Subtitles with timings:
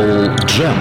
[0.00, 0.74] Apple Jam.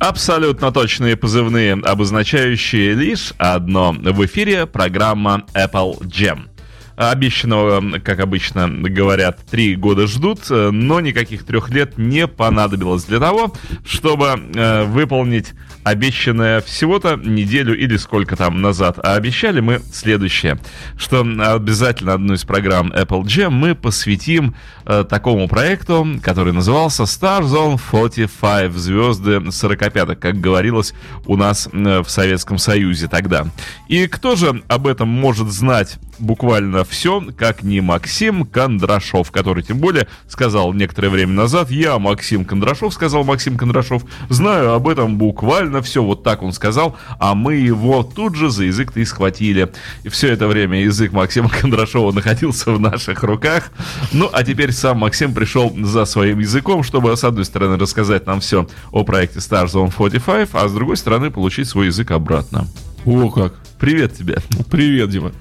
[0.00, 3.92] Абсолютно точные позывные, обозначающие лишь одно.
[3.92, 6.53] В эфире программа Apple Jam.
[6.96, 13.52] Обещанного, как обычно говорят, три года ждут, но никаких трех лет не понадобилось для того,
[13.84, 15.52] чтобы э, выполнить
[15.84, 18.98] обещанное всего-то неделю или сколько там назад.
[19.02, 20.58] А обещали мы следующее,
[20.96, 24.54] что обязательно одну из программ Apple Jam мы посвятим
[24.86, 30.94] э, такому проекту, который назывался Star Zone 45, звезды 45, как говорилось
[31.26, 33.46] у нас э, в Советском Союзе тогда.
[33.88, 39.78] И кто же об этом может знать буквально все, как не Максим Кондрашов, который тем
[39.78, 45.82] более сказал некоторое время назад, я Максим Кондрашов, сказал Максим Кондрашов, знаю об этом буквально
[45.82, 49.72] все, вот так он сказал, а мы его тут же за язык-то и схватили.
[50.02, 53.70] И все это время язык Максима Кондрашова находился в наших руках.
[54.12, 58.40] Ну, а теперь сам Максим пришел за своим языком, чтобы, с одной стороны, рассказать нам
[58.40, 62.66] все о проекте Star Zone 45, а с другой стороны, получить свой язык обратно.
[63.04, 63.54] О, как!
[63.78, 64.38] Привет тебе!
[64.70, 65.32] Привет, Дима!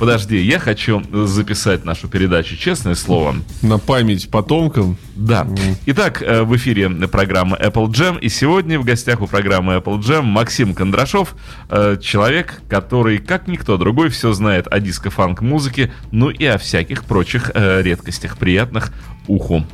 [0.00, 3.36] Подожди, я хочу записать нашу передачу, честное слово.
[3.60, 4.96] На память потомкам?
[5.14, 5.46] Да.
[5.84, 10.22] Итак, э, в эфире программа Apple Jam, и сегодня в гостях у программы Apple Jam
[10.22, 11.36] Максим Кондрашов,
[11.68, 17.50] э, человек, который, как никто другой, все знает о диско-фанк-музыке, ну и о всяких прочих
[17.52, 18.94] э, редкостях, приятных
[19.26, 19.66] уху.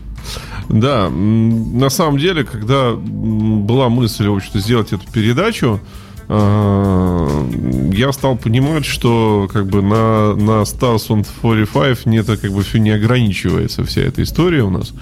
[0.68, 5.80] Да, на самом деле, когда была мысль, в общем-то, сделать эту передачу,
[6.28, 12.62] я стал понимать, что как бы на, на Stars on 45 не это как бы
[12.62, 14.92] все не ограничивается, вся эта история у нас.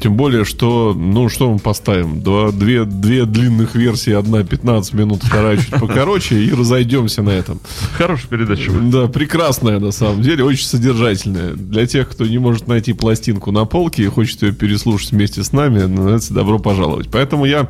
[0.00, 2.22] Тем более, что, ну, что мы поставим?
[2.22, 7.60] Два, две, две длинных версии, одна 15 минут, вторая чуть покороче, и разойдемся на этом.
[7.98, 8.72] Хорошая передача.
[8.72, 11.52] Да, прекрасная на самом деле, очень содержательная.
[11.52, 15.52] Для тех, кто не может найти пластинку на полке и хочет ее переслушать вместе с
[15.52, 17.08] нами, добро пожаловать.
[17.12, 17.68] Поэтому я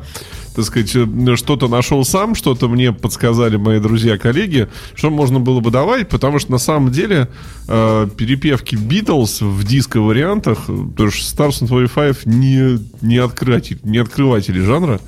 [0.55, 5.71] так сказать, э, что-то нашел сам, что-то мне подсказали мои друзья-коллеги, что можно было бы
[5.71, 7.29] давать, потому что на самом деле
[7.67, 14.59] э, перепевки Битлз в диско-вариантах, потому что Stars on 45 не, не, открыватель, не открыватели
[14.59, 14.99] жанра,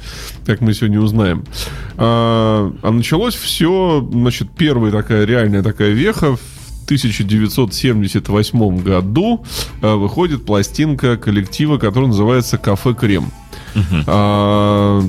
[0.46, 1.44] как мы сегодня узнаем.
[1.98, 6.42] А, а началось все, значит, первая такая реальная такая веха в
[6.86, 9.46] 1978 году
[9.82, 13.32] э, выходит пластинка коллектива, который называется «Кафе Крем».
[13.76, 14.04] Uh-huh.
[14.06, 15.02] А,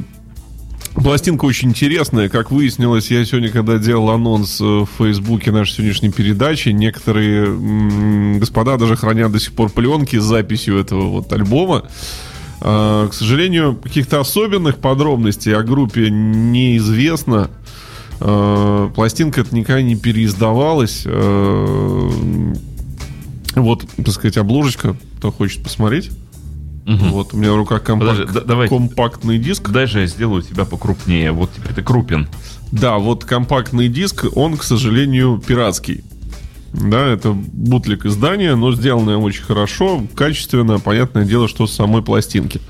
[0.94, 2.28] Пластинка очень интересная.
[2.28, 8.38] Как выяснилось, я сегодня, когда делал анонс э, в Фейсбуке нашей сегодняшней передачи, некоторые м-
[8.38, 11.88] господа даже хранят до сих пор пленки с записью этого вот альбома.
[12.60, 17.50] А, к сожалению, каких-то особенных подробностей о группе неизвестно.
[18.20, 21.02] А, пластинка это никогда не переиздавалась.
[21.06, 22.52] А,
[23.56, 26.10] вот, так сказать, обложечка, кто хочет посмотреть.
[26.86, 27.06] Угу.
[27.06, 28.10] Вот у меня в руках компак...
[28.10, 29.70] Подожди, да, давай, компактный диск.
[29.70, 31.32] Дай же я сделаю тебя покрупнее.
[31.32, 32.28] Вот теперь ты крупен.
[32.72, 36.04] Да, вот компактный диск, он, к сожалению, пиратский.
[36.72, 40.80] Да, это бутлик издания, но сделанное очень хорошо, качественно.
[40.80, 42.60] Понятное дело, что с самой пластинки.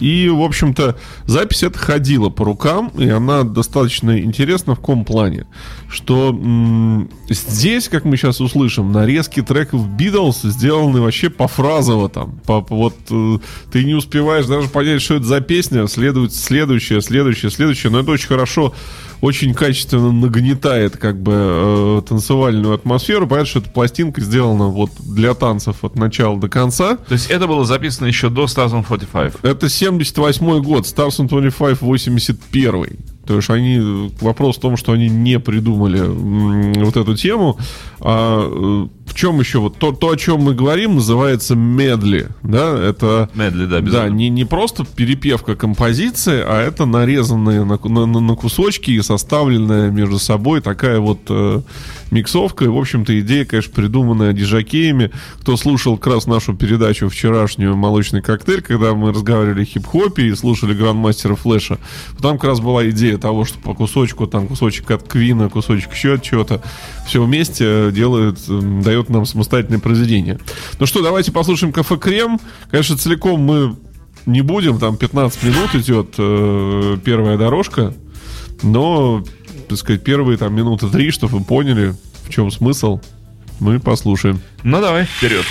[0.00, 5.46] И, в общем-то, запись эта ходила по рукам, и она достаточно интересна в каком плане,
[5.90, 12.38] что м- здесь, как мы сейчас услышим, нарезки треков Битлз сделаны вообще пофразово там.
[12.46, 13.38] По, вот э,
[13.72, 18.10] ты не успеваешь даже понять, что это за песня, следует следующее, следующее, следующее, но это
[18.12, 18.74] очень хорошо
[19.20, 23.26] очень качественно нагнетает как бы э, танцевальную атмосферу.
[23.26, 26.96] Понятно, что эта пластинка сделана вот для танцев от начала до конца.
[26.96, 29.34] То есть это было записано еще до Stars on 45?
[29.42, 35.10] Это 78 год, Stars on 25 81 то есть они вопрос в том, что они
[35.10, 36.00] не придумали
[36.82, 37.58] вот эту тему.
[38.00, 42.74] А э, в чем еще вот то, то, о чем мы говорим, называется медли, да?
[42.82, 48.34] Это медли, да, да, не не просто перепевка композиции, а это нарезанные на, на, на
[48.34, 51.60] кусочки и составленная между собой такая вот э,
[52.10, 52.64] миксовка.
[52.64, 55.10] И, в общем-то, идея, конечно, придуманная дижакеями.
[55.40, 60.34] Кто слушал как раз нашу передачу вчерашнюю «Молочный коктейль», когда мы разговаривали о хип-хопе и
[60.34, 61.78] слушали грандмастера Флэша,
[62.20, 66.14] там как раз была идея того, что по кусочку, там кусочек от Квина, кусочек еще
[66.14, 66.62] от чего-то,
[67.06, 68.38] все вместе делает,
[68.82, 70.38] дает нам самостоятельное произведение.
[70.78, 72.40] Ну что, давайте послушаем «Кафе Крем».
[72.70, 73.76] Конечно, целиком мы
[74.26, 77.94] не будем, там 15 минут идет э, первая дорожка,
[78.62, 79.24] но
[79.68, 81.94] так сказать, первые там минуты три, чтобы вы поняли,
[82.24, 83.00] в чем смысл,
[83.60, 84.40] мы послушаем.
[84.62, 85.44] Ну давай, вперед.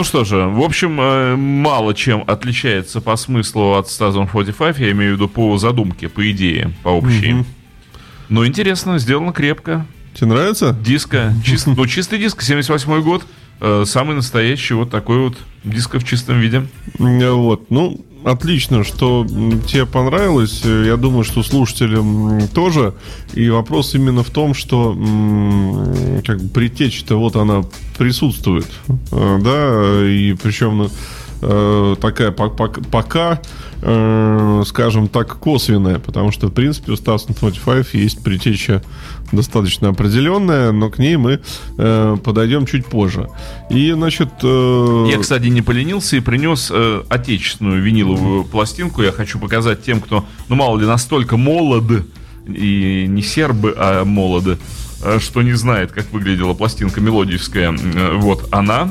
[0.00, 5.12] Ну что же, в общем, э, мало чем отличается по смыслу от 1045, я имею
[5.12, 7.34] в виду по задумке, по идее, по общей.
[7.34, 7.46] Мгм.
[8.30, 9.84] Но интересно, сделано крепко.
[10.14, 10.74] Тебе нравится?
[10.82, 13.26] Диско, чист, ну чистый диск, 78 год,
[13.60, 16.66] э, самый настоящий вот такой вот диско в чистом виде.
[16.96, 19.26] Вот, ну, отлично, что
[19.66, 20.62] тебе понравилось.
[20.64, 22.94] Э, Я думаю, что слушателям тоже.
[23.34, 24.92] И вопрос именно в том, что
[26.26, 27.62] как бы предтеча-то вот она
[27.98, 28.66] присутствует.
[29.12, 30.90] Э, Да, и причем ну,
[31.42, 33.40] э, такая пок- пок- пока,
[33.82, 38.82] э, скажем так, косвенная, потому что, в принципе, у 1045 есть предтеча
[39.32, 41.40] достаточно определенная, но к ней мы
[41.78, 43.28] э, подойдем чуть позже.
[43.70, 44.28] И, значит...
[44.42, 49.02] э, Я, кстати, не поленился и принес э, отечественную виниловую пластинку.
[49.02, 52.04] Я хочу показать тем, кто, ну мало ли, настолько молод,
[52.48, 54.58] и не сербы, а молоды,
[55.18, 57.72] что не знает, как выглядела пластинка мелодиевская.
[58.14, 58.90] Вот она,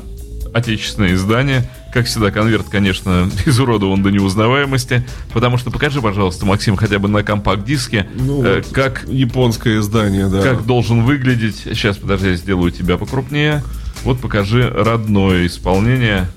[0.53, 1.69] отечественное издание.
[1.93, 5.03] Как всегда, конверт, конечно, изуродован до неузнаваемости.
[5.33, 10.27] Потому что покажи, пожалуйста, Максим, хотя бы на компакт-диске, Ну, э, вот как Японское издание,
[10.27, 10.41] да.
[10.41, 11.57] как должен выглядеть.
[11.57, 13.63] Сейчас, подожди, я сделаю тебя покрупнее.
[14.03, 16.29] Вот покажи родное исполнение.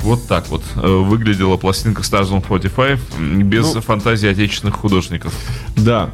[0.00, 3.80] Вот так вот э, выглядела пластинка Stars 45 м, без Ну.
[3.80, 5.32] фантазии отечественных художников.
[5.76, 6.10] Да.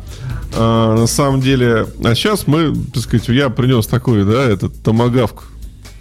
[0.55, 5.45] А, на самом деле, а сейчас мы, так сказать, я принес такой, да, этот томагавк,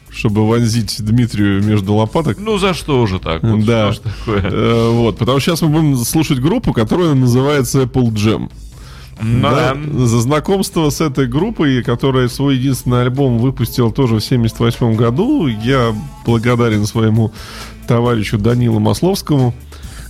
[0.09, 2.37] чтобы вонзить Дмитрию между лопаток.
[2.39, 3.43] Ну за что же так?
[3.43, 3.91] Вот Да.
[3.93, 4.41] что такое?
[4.51, 8.49] Э, вот, потому что сейчас мы будем слушать группу, которая называется Apple Jam.
[9.19, 10.05] Да, да.
[10.05, 15.95] За знакомство с этой группой, которая свой единственный альбом выпустила тоже в 78 году, я
[16.25, 17.31] благодарен своему
[17.87, 19.55] товарищу Данилу Масловскому,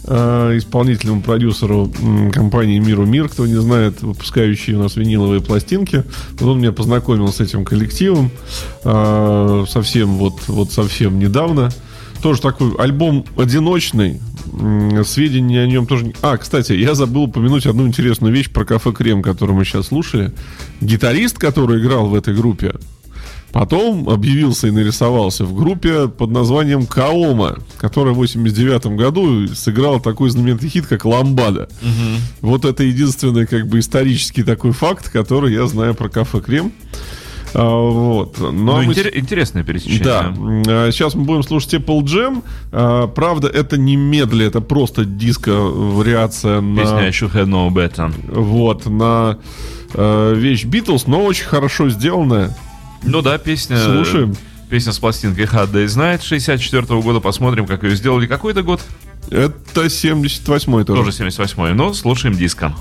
[0.07, 1.91] исполнительному продюсеру
[2.31, 6.03] компании Миру Мир, кто не знает, выпускающий у нас виниловые пластинки.
[6.39, 8.31] Вот он меня познакомил с этим коллективом
[8.83, 11.69] э, совсем вот, вот совсем недавно.
[12.21, 14.19] Тоже такой альбом одиночный.
[15.05, 16.13] Сведения о нем тоже...
[16.21, 20.31] А, кстати, я забыл упомянуть одну интересную вещь про кафе Крем, который мы сейчас слушали.
[20.81, 22.75] Гитарист, который играл в этой группе,
[23.51, 30.29] потом объявился и нарисовался в группе под названием Каома, которая в 89 году сыграла такой
[30.29, 31.69] знаменитый хит, как «Ламбада».
[32.41, 36.71] Вот это единственный как бы исторический такой факт, который я знаю про кафе Крем.
[37.53, 38.37] А, вот.
[38.39, 40.03] Ну, Ну, а мы интер- интересное пересечение.
[40.03, 40.33] да,
[40.67, 43.07] А, сейчас мы будем слушать Apple Jam.
[43.13, 48.13] Правда, это не медли, это просто диско-вариация на, Песня I should have known better.
[48.27, 49.37] вот, на
[49.93, 52.55] э, вещь Beatles, но очень хорошо сделанная.
[53.03, 53.77] Ну да, песня...
[53.77, 54.35] Слушаем.
[54.69, 57.19] Песня с пластинкой Hard Day's Night 64 года.
[57.21, 58.27] Посмотрим, как ее сделали.
[58.27, 58.81] Какой-то год?
[59.29, 61.03] Это 78-й тоже.
[61.03, 61.73] Тоже 78-й.
[61.73, 62.75] Но слушаем диско.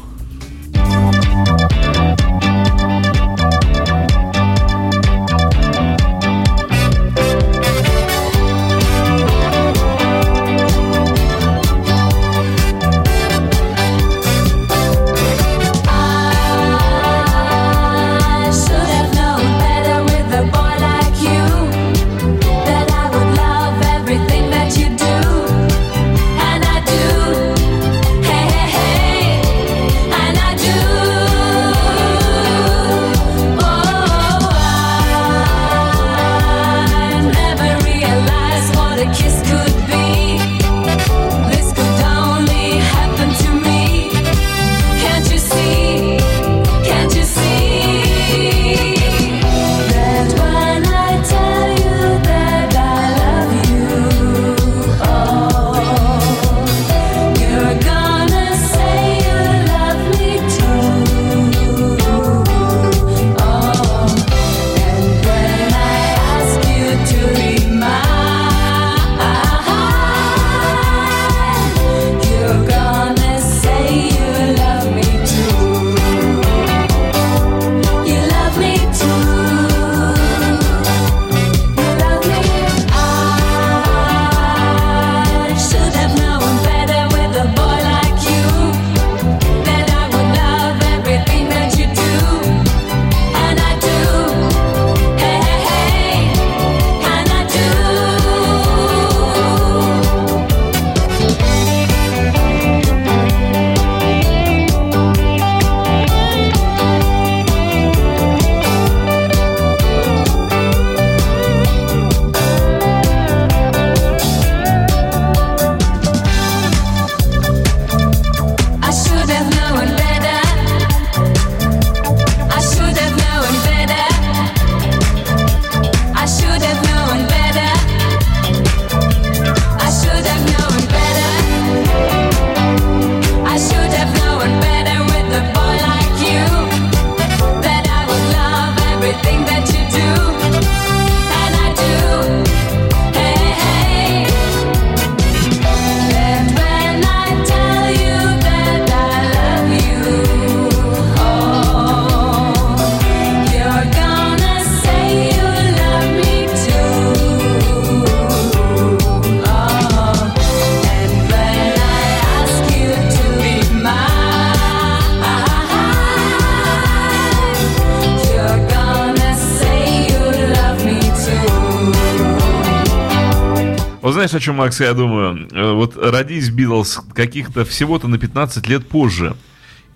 [174.36, 175.48] О чем, Макс, я думаю?
[175.52, 179.34] Э, Вот родись Битлз каких-то всего-то на 15 лет позже,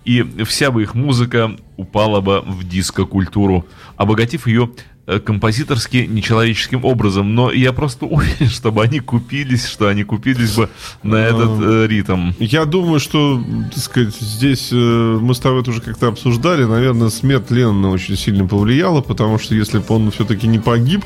[0.03, 3.65] и вся бы их музыка упала бы в диско-культуру,
[3.97, 4.71] обогатив ее
[5.05, 7.35] э, композиторски нечеловеческим образом.
[7.35, 10.69] Но я просто уверен, чтобы они купились, что они купились бы
[11.03, 12.31] на этот э, ритм.
[12.39, 16.63] Я думаю, что, так сказать, здесь э, мы с тобой это уже как-то обсуждали.
[16.63, 21.05] Наверное, смерть Леннона очень сильно повлияла, потому что если бы он все-таки не погиб,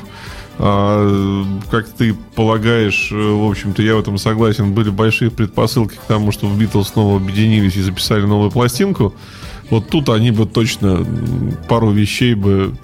[0.58, 6.02] а, как ты полагаешь, э, в общем-то, я в этом согласен, были большие предпосылки к
[6.02, 9.14] тому, что в Битлз снова объединились и записали новую пластинку.
[9.68, 11.06] Вот тут они бы точно
[11.68, 12.74] пару вещей бы...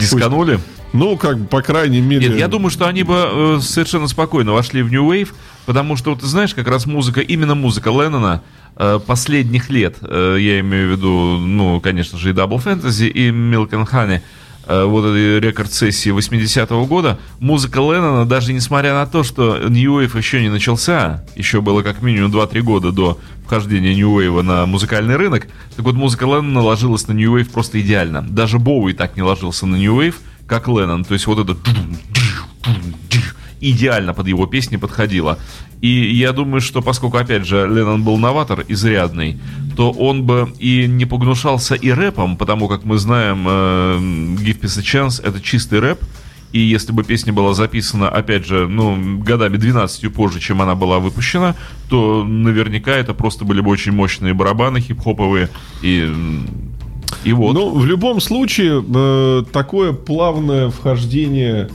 [0.00, 0.60] Дисканули?
[0.92, 2.28] Ну, как бы, по крайней мере...
[2.28, 5.28] Нет, я думаю, что они бы э, совершенно спокойно вошли в New Wave,
[5.66, 8.42] потому что, вот, ты знаешь, как раз музыка, именно музыка Леннона
[8.76, 13.28] э, последних лет, э, я имею в виду, ну, конечно же, и Double Fantasy, и
[13.28, 14.22] Milk and Honey,
[14.66, 20.42] вот этой рекорд-сессии 80-го года, музыка Леннона, даже несмотря на то, что New Wave еще
[20.42, 25.48] не начался, еще было как минимум 2-3 года до вхождения New Wave на музыкальный рынок,
[25.74, 28.22] так вот музыка Леннона ложилась на New Wave просто идеально.
[28.22, 31.04] Даже Боуи так не ложился на New Wave, как Леннон.
[31.04, 31.56] То есть вот это
[33.60, 35.38] идеально под его песни подходило.
[35.80, 39.38] И я думаю, что поскольку, опять же, Леннон был новатор изрядный,
[39.76, 43.98] то он бы и не погнушался и рэпом, потому как мы знаем, э,
[44.40, 46.00] Give Peace a Chance— это чистый рэп,
[46.52, 50.98] и если бы песня была записана, опять же, ну, годами 12 позже, чем она была
[50.98, 51.54] выпущена,
[51.90, 55.50] то наверняка это просто были бы очень мощные барабаны хип-хоповые.
[55.82, 56.10] И,
[57.24, 57.52] и вот.
[57.52, 61.68] Ну, в любом случае, э, такое плавное вхождение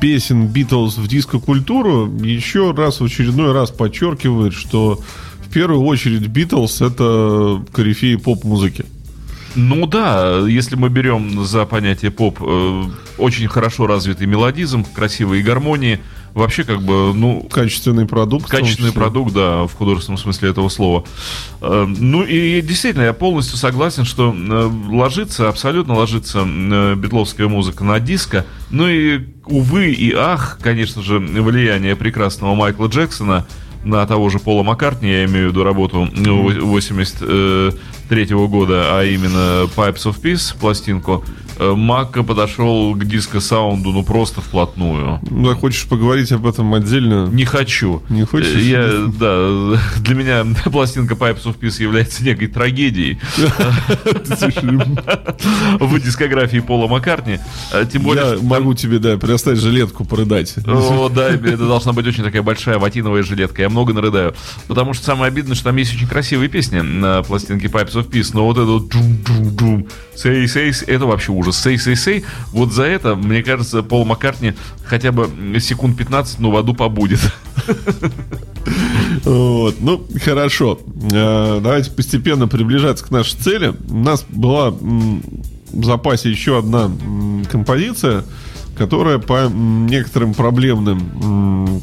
[0.00, 5.00] песен Битлз в диско-культуру еще раз, в очередной раз подчеркивает, что
[5.44, 8.84] в первую очередь Битлз это корифеи поп-музыки.
[9.54, 12.84] Ну да, если мы берем за понятие поп э,
[13.18, 16.00] очень хорошо развитый мелодизм, красивые гармонии,
[16.34, 18.48] вообще как бы, ну, Качественный продукт.
[18.48, 21.04] качественный продукт, да, в художественном смысле этого слова.
[21.60, 27.84] Э, Ну и действительно, я полностью согласен, что э, ложится, абсолютно ложится э, битловская музыка
[27.84, 28.46] на диско.
[28.70, 33.46] Ну и, увы и ах, конечно же, влияние прекрасного Майкла Джексона
[33.84, 39.66] на того же Пола Маккартни, я имею в виду работу ну, 83 года, а именно
[39.76, 41.24] Pipes of Peace, пластинку,
[41.58, 45.20] Макка подошел к диско-саунду, ну, просто вплотную.
[45.30, 47.26] Ну, а хочешь поговорить об этом отдельно?
[47.26, 48.02] Не хочу.
[48.08, 48.54] Не хочешь?
[48.54, 48.88] Э, Я,
[49.18, 53.18] да, для меня пластинка Pipes of Peace является некой трагедией
[55.80, 57.38] в дискографии Пола Маккартни.
[57.72, 60.54] Э, Тем более, Я могу тебе, да, предоставить жилетку продать.
[60.66, 63.62] о, да, это должна быть очень такая большая ватиновая жилетка.
[63.62, 64.34] Я много нарыдаю.
[64.68, 68.30] Потому что самое обидное, что там есть очень красивые песни на пластинке Pipes of Peace,
[68.32, 68.92] но вот это вот
[70.14, 71.41] say, say, это вообще ужас.
[71.50, 72.24] Say, say, say.
[72.52, 75.28] Вот за это, мне кажется, Пол Маккартни хотя бы
[75.60, 77.20] секунд 15, но в аду побудет.
[79.24, 80.78] Вот, ну, хорошо.
[81.12, 83.74] Э, Давайте постепенно приближаться к нашей цели.
[83.88, 86.90] У нас была в запасе еще одна
[87.50, 88.24] композиция,
[88.76, 91.82] которая по некоторым проблемным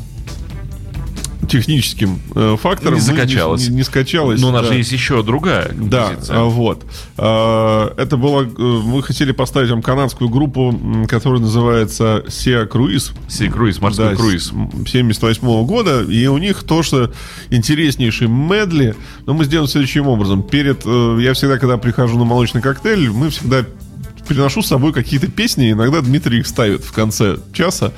[1.50, 3.68] техническим э, факторам Не ну, закачалась.
[3.68, 4.40] Не, не скачалась.
[4.42, 4.68] Но у нас да.
[4.70, 6.38] же есть еще другая Да, композиция.
[6.38, 6.86] а, вот.
[7.18, 8.44] А, Это было...
[8.44, 10.74] э, Мы хотели поставить вам канадскую группу,
[11.08, 13.12] которая называется Sea Cruise.
[13.28, 14.52] Сей круиз, морской Да, круиз.
[14.88, 17.12] 78 года, и у них то, что
[17.50, 20.44] интереснейший медли, но мы сделаем следующим образом.
[20.44, 23.66] Перед, э, я всегда, когда прихожу на молочный коктейль, мы всегда
[24.28, 27.92] приношу с собой какие-то песни, иногда Дмитрий их ставит в конце часа.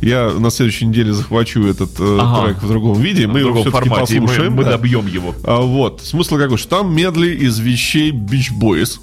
[0.00, 2.46] Я на следующей неделе захвачу этот э, Ага.
[2.46, 4.52] трек в другом виде, мы в его все-таки мы, послушаем.
[4.52, 4.72] мы да.
[4.72, 5.34] добьем его.
[5.44, 6.00] А, вот.
[6.02, 6.56] Смысл какой?
[6.56, 9.00] Что там медли из вещей Beach Boys.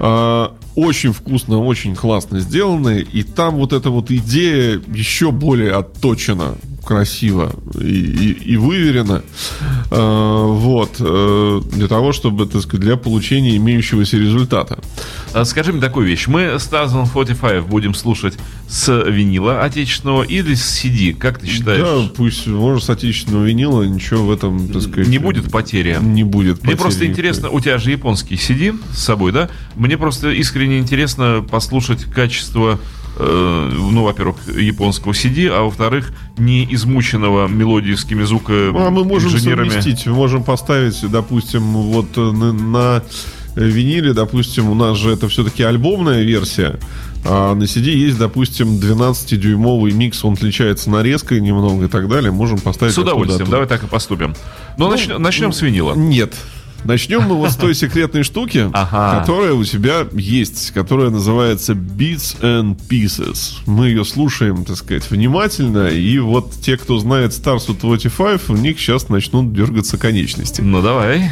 [0.00, 3.06] А, очень вкусно, очень классно сделаны.
[3.12, 9.22] И там вот эта вот идея еще более отточена, красиво и, и, и выверена.
[9.90, 10.96] А, вот.
[10.98, 14.78] э, Для того, чтобы, так сказать, для получения имеющегося результата.
[15.32, 16.26] А Скажи мне такую вещь.
[16.26, 18.38] Мы Stars 45 будем слушать
[18.68, 21.12] с винила отечественного или с CD?
[21.14, 21.80] Как ты считаешь?
[21.82, 25.08] Да, пусть, может, с отечественного винила, ничего в этом, так сказать...
[25.08, 25.98] Не будет потери?
[26.00, 26.62] Не будет.
[26.62, 27.10] Мне потери просто никакой.
[27.10, 29.48] интересно, у тебя же японский CD с собой, да?
[29.76, 37.48] Мне просто искренне интересно послушать качество, э, ну, во-первых, японского CD, а во-вторых, не измученного
[37.48, 40.06] мелодическими звуками Ну, а мы можем совместить.
[40.06, 43.02] Мы можем поставить, допустим, вот э, на, на
[43.56, 46.78] виниле, допустим, у нас же это все-таки альбомная версия,
[47.24, 52.30] а на CD есть, допустим, 12-дюймовый микс, он отличается нарезкой немного и так далее.
[52.30, 54.34] Можем поставить С удовольствием, давай так и поступим.
[54.78, 55.94] Но начнем, начнем с винила.
[55.94, 56.34] Нет.
[56.84, 59.20] Начнем мы вот с той секретной штуки, Ага.
[59.20, 63.58] которая у тебя есть, которая называется Beats and Pieces.
[63.66, 68.78] Мы ее слушаем, так сказать, внимательно, и вот те, кто знает Stars 25, у них
[68.80, 70.62] сейчас начнут дергаться конечности.
[70.62, 71.30] Ну, давай.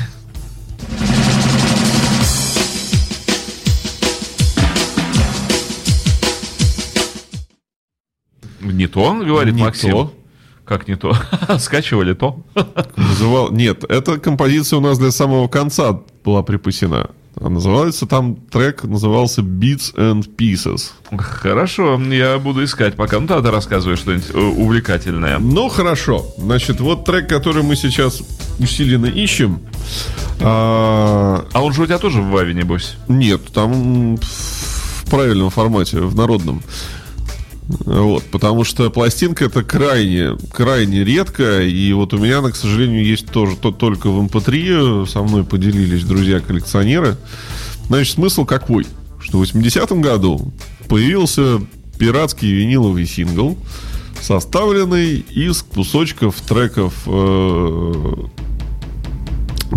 [8.61, 9.91] Не то, говорит Не Максим.
[9.93, 10.15] то.
[10.69, 11.15] Как не то?
[11.59, 12.45] Скачивали то.
[12.97, 13.51] Называл...
[13.51, 17.09] Нет, эта композиция у нас для самого конца была припасена.
[17.41, 20.91] А называется там трек, назывался Beats and Pieces.
[21.17, 23.19] Хорошо, я буду искать пока.
[23.21, 25.39] Ну, тогда рассказывай что-нибудь э, увлекательное.
[25.39, 26.27] Ну, хорошо.
[26.37, 28.23] Значит, вот трек, который мы сейчас
[28.59, 29.61] усиленно ищем.
[30.41, 32.97] а, А он же у тебя тоже в Ваве, небось?
[33.09, 36.63] Нет, там в правильном формате, в народном.
[37.69, 43.05] Вот, потому что пластинка это крайне, крайне редко, и вот у меня она, к сожалению,
[43.05, 47.19] есть тоже то, только в MP3, со мной поделились друзья-коллекционеры.
[47.87, 48.87] Значит, смысл какой?
[49.21, 50.53] Что в 80-м году
[50.89, 51.61] появился
[51.99, 53.59] пиратский виниловый сингл,
[54.23, 58.15] составленный из кусочков треков э,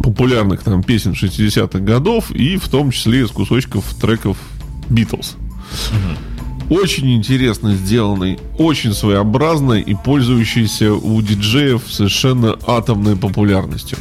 [0.01, 4.37] популярных там песен 60-х годов и в том числе из кусочков треков
[4.89, 5.35] Битлз.
[6.69, 13.97] Очень интересно сделанный, очень своеобразный и пользующийся у диджеев совершенно атомной популярностью.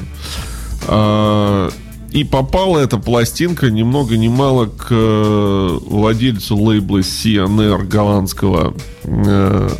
[0.86, 1.70] А,
[2.12, 9.70] И попала эта пластинка ни много ни мало к э, владельцу лейбла CNR голландского э,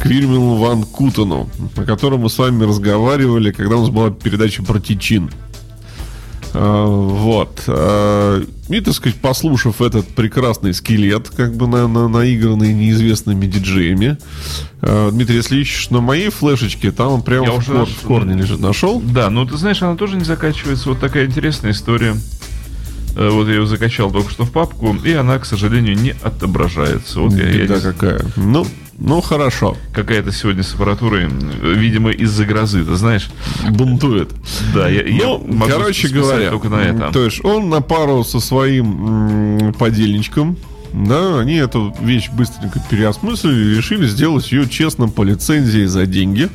[0.00, 4.62] к Вильмину Ван Кутену, о котором мы с вами разговаривали, когда у нас была передача
[4.62, 5.30] про Тичин.
[6.54, 7.64] А, Вот.
[7.66, 14.16] А, И, так сказать, послушав этот прекрасный скелет, как бы на, на- наигранный неизвестными диджеями,
[14.80, 17.88] а, Дмитрий, если ищешь на моей флешечке, там он прямо Я в, уже кор- наш-
[17.90, 18.60] в корне лежит.
[18.60, 19.00] Нашел?
[19.00, 20.88] Да, ну ты знаешь, она тоже не заканчивается.
[20.88, 22.14] Вот такая интересная история.
[23.16, 27.20] Э, Вот я ее закачал только что в папку, и она, к сожалению, не отображается.
[27.20, 28.24] Вот я, я Беда не- какая.
[28.36, 28.66] Ну,
[28.98, 29.76] ну, хорошо.
[29.92, 31.26] какая-то сегодня с аппаратурой,
[31.62, 33.28] видимо, из-за грозы, ты знаешь?
[33.70, 34.30] Бунтует.
[34.74, 37.10] Да, я, я Ну, могу короче говоря, только на это.
[37.12, 40.56] то есть он на пару со своим подельничком,
[40.92, 46.48] да, они эту вещь быстренько переосмыслили и решили сделать ее честно по лицензии за деньги.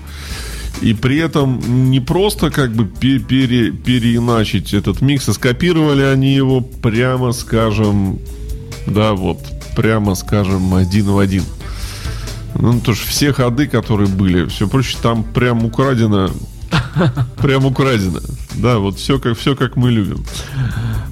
[0.81, 1.59] И при этом
[1.91, 8.17] не просто как бы пе- пере- переиначить этот микс, а скопировали они его прямо, скажем,
[8.87, 9.39] да, вот,
[9.75, 11.43] прямо, скажем, один в один.
[12.55, 16.29] Ну, то есть все ходы, которые были, все проще, там прям украдено
[17.41, 18.19] Прям украдено.
[18.55, 20.23] Да, вот все как, все как мы любим.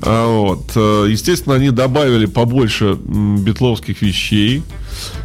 [0.02, 0.72] А вот.
[0.76, 4.64] э, Естественно, они добавили побольше битловских вещей.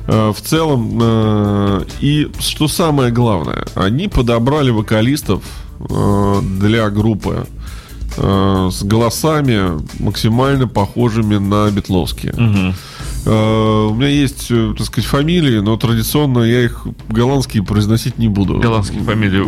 [0.07, 5.43] Э, В целом, э, и что самое главное, они подобрали вокалистов
[5.81, 7.47] э, для группы
[8.15, 12.35] с голосами максимально похожими на битловские.
[12.37, 12.73] Э,
[13.25, 18.59] У меня есть, э, так сказать, фамилии, но традиционно я их голландские произносить не буду.
[18.59, 19.43] Голландские фамилии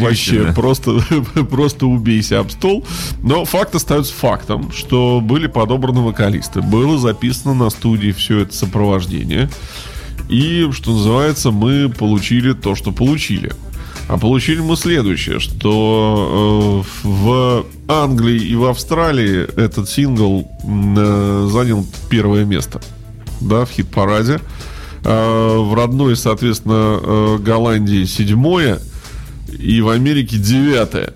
[0.00, 1.00] Вообще, просто,
[1.50, 2.84] просто убейся об стол.
[3.22, 6.60] Но факт остается фактом, что были подобраны вокалисты.
[6.60, 9.48] Было записано на студии все это сопровождение.
[10.28, 13.52] И, что называется, мы получили то, что получили.
[14.08, 21.86] А получили мы следующее, что э, в Англии и в Австралии этот сингл э, занял
[22.08, 22.80] первое место
[23.40, 24.40] да, в хит-параде.
[25.04, 28.80] А, в родной, соответственно, э, Голландии седьмое
[29.58, 31.14] и в Америке девятое.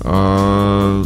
[0.00, 1.04] А,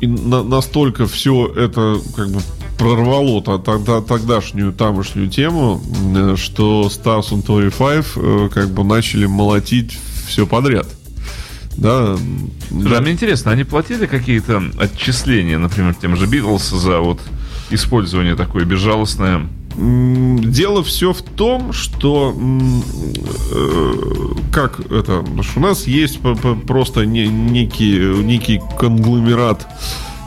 [0.00, 2.40] и на- настолько все это как бы
[2.78, 5.80] прорвало тогда, тогдашнюю тамошнюю тему,
[6.36, 10.86] что Stars on 25 э, как бы начали молотить все подряд.
[11.76, 12.16] Да,
[12.68, 17.20] Слушай, а мне интересно, они платили какие-то отчисления, например, тем же Битлз за вот
[17.70, 19.48] использование такое безжалостное?
[19.76, 22.32] Дело все в том, что
[23.52, 23.94] э,
[24.52, 25.24] как это,
[25.56, 26.20] у нас есть
[26.66, 29.66] просто не- некий, некий конгломерат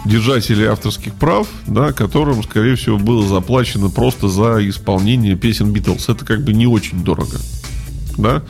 [0.04, 6.10] держателей авторских прав, да, которым, скорее всего, было заплачено просто за исполнение песен Битлз.
[6.10, 7.38] Это как бы не очень дорого.
[8.17, 8.41] Да?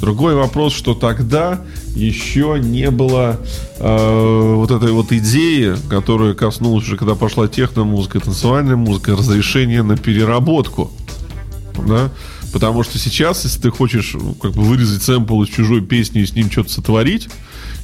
[0.00, 1.60] Другой вопрос, что тогда
[1.94, 3.38] еще не было
[3.78, 9.96] э, вот этой вот идеи, которая коснулась уже, когда пошла техномузыка, танцевальная музыка, разрешение на
[9.96, 10.92] переработку.
[11.86, 12.10] Да?
[12.52, 16.26] Потому что сейчас, если ты хочешь ну, как бы вырезать сэмпл из чужой песни и
[16.26, 17.28] с ним что-то сотворить,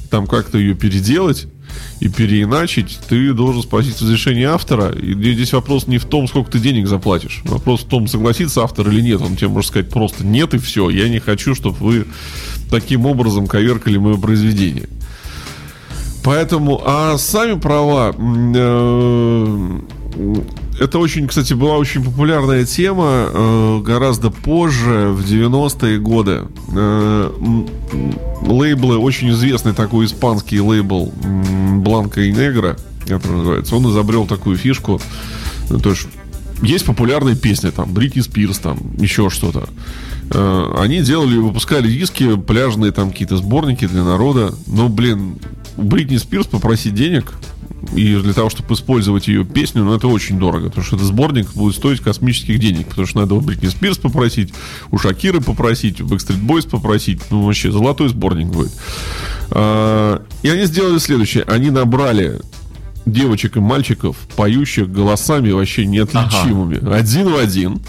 [0.09, 1.47] там как-то ее переделать
[1.99, 4.91] и переиначить, ты должен спросить разрешение автора.
[4.91, 7.41] И здесь вопрос не в том, сколько ты денег заплатишь.
[7.45, 9.21] Вопрос в том, согласится автор или нет.
[9.21, 10.89] Он тебе может сказать просто нет и все.
[10.89, 12.05] Я не хочу, чтобы вы
[12.69, 14.89] таким образом коверкали мое произведение.
[16.23, 19.79] Поэтому, а сами права, э,
[20.79, 26.43] это очень, кстати, была очень популярная тема э, гораздо позже, в 90-е годы.
[26.75, 27.31] Э,
[28.41, 31.11] лейблы, очень известный такой испанский лейбл
[31.77, 34.99] Бланка и Негра, это называется, он изобрел такую фишку.
[35.69, 36.07] Ну, То есть
[36.61, 39.69] есть популярные песни, там, Бритни Спирс, там, еще что-то.
[40.31, 44.53] Э, Они делали, выпускали диски, пляжные там какие-то сборники для народа.
[44.67, 45.37] Но, блин,
[45.77, 47.33] Бритни Спирс попросить денег
[47.93, 51.53] и для того, чтобы использовать ее песню, ну, это очень дорого, потому что этот сборник
[51.53, 54.53] будет стоить космических денег, потому что надо у Бритни Спирс попросить,
[54.91, 58.71] у Шакиры попросить, у Backstreet Boys попросить, ну, вообще, золотой сборник будет.
[59.51, 62.39] А, И они сделали следующее, они набрали
[63.05, 67.81] девочек и мальчиков, поющих голосами вообще неотличимыми, один в один,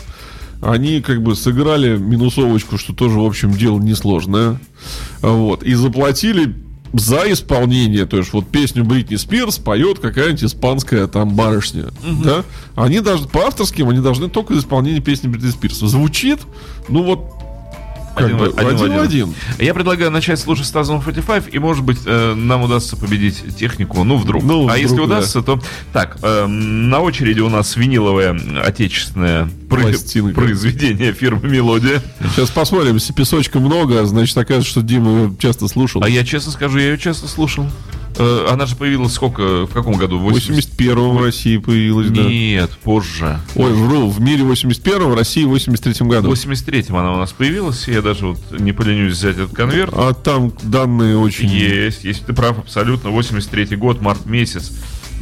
[0.63, 4.59] они как бы сыграли минусовочку, что тоже, в общем, дело несложное.
[5.21, 5.63] Вот.
[5.63, 6.55] И заплатили
[6.93, 11.87] за исполнение, то есть вот песню Бритни Спирс поет какая-нибудь испанская там барышня,
[12.25, 12.45] да?
[12.75, 15.79] Они даже по авторским, они должны только за исполнение песни Бритни Спирс.
[15.79, 16.41] Звучит,
[16.89, 17.36] ну вот
[18.17, 19.35] Один бы, в- один один, в один.
[19.59, 24.17] Я предлагаю начать слушать Stars 45, и, может быть, э, нам удастся победить технику, ну,
[24.17, 24.43] вдруг.
[24.43, 25.03] Ну, а вдруг, если да.
[25.03, 25.61] удастся, то...
[25.93, 30.35] Так, э, на очереди у нас виниловое отечественное Пластинка.
[30.35, 32.03] произведение фирмы «Мелодия».
[32.35, 36.03] Сейчас посмотрим, если песочка много, значит оказывается, что Дима часто слушал.
[36.03, 37.67] А я честно скажу, я ее часто слушал.
[38.19, 40.19] Э, она же появилась сколько, в каком году?
[40.19, 42.23] в 81-м в России появилась, да.
[42.23, 43.41] Нет, позже.
[43.55, 46.33] Ой, вру, в мире 81-м, в России в 83-м В году.
[46.33, 49.93] 83-м она у нас появилась, я даже вот не поленюсь взять этот конверт.
[49.95, 51.49] А там данные очень...
[51.49, 53.11] Есть, есть, ты прав, абсолютно.
[53.11, 54.73] 83 год, март месяц.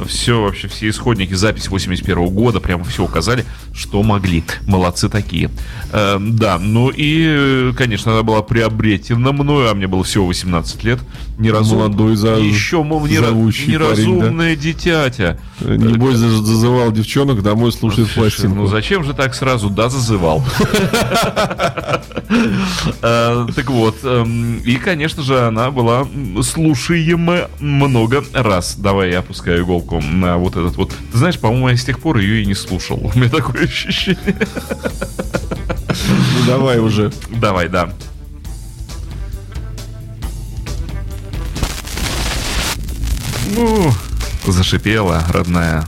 [0.07, 4.43] Все, вообще, все исходники, запись 81 года, прямо все указали, что могли.
[4.67, 5.49] Молодцы такие.
[5.91, 10.99] Э, да, ну и, конечно, она была приобретена мною, а мне было всего 18 лет.
[11.37, 11.79] Неразум...
[11.79, 15.39] Молодой за- Еще, мол, нера- неразумное дитятя.
[15.61, 18.55] Э, Небось, за- зазывал девчонок домой слушать Слушай, пластинку.
[18.55, 19.69] Ну зачем же так сразу?
[19.69, 20.43] Да, зазывал.
[23.01, 26.07] Э, Так вот, эм, и, конечно же, она была
[26.41, 28.75] слушаема много раз.
[28.77, 30.93] Давай я опускаю иголку на вот этот вот.
[31.11, 32.97] Ты знаешь, по-моему, я с тех пор ее и не слушал.
[33.15, 34.35] У меня такое ощущение.
[35.87, 37.11] Ну, давай уже.
[37.29, 37.93] Давай, да.
[43.55, 43.91] Ну,
[44.47, 45.87] зашипела, родная.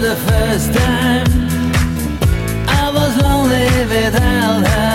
[0.00, 1.26] The first time
[2.68, 4.93] I was lonely without her.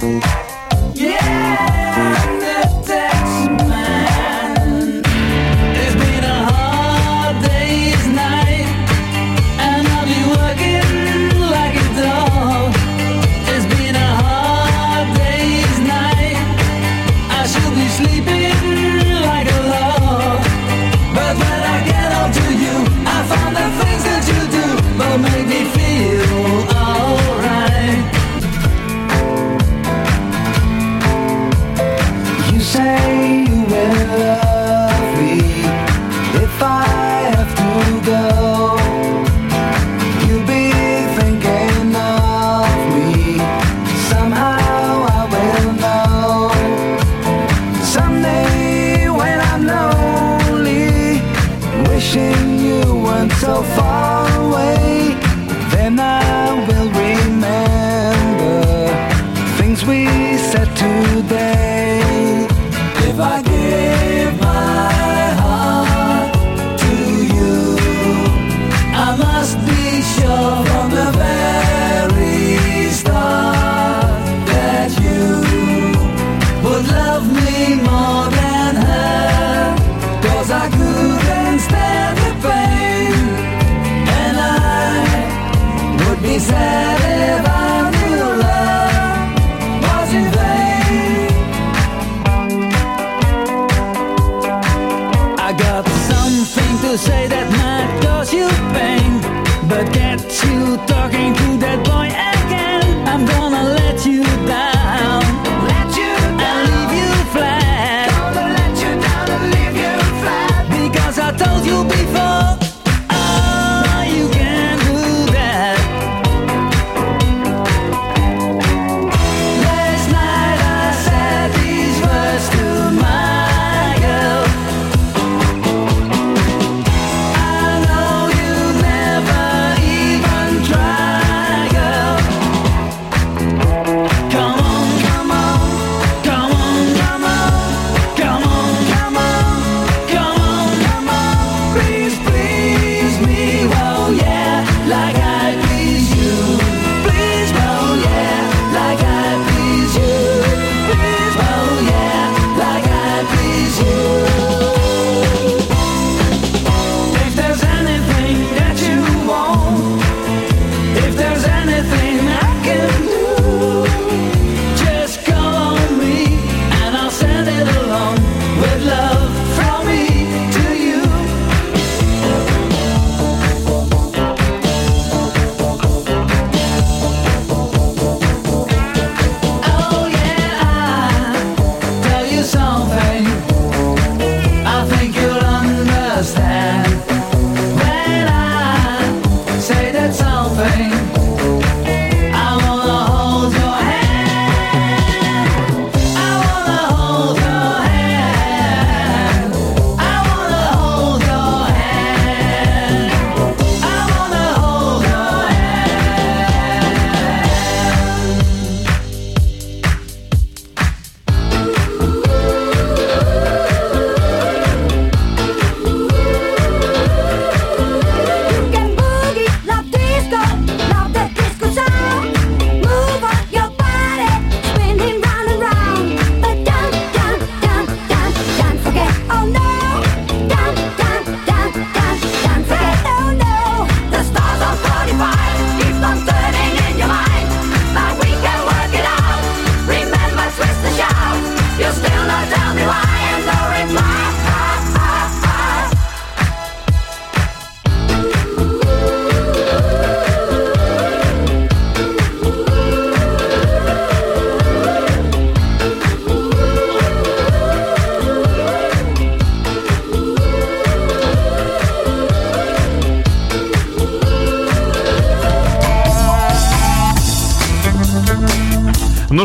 [0.00, 0.49] Thank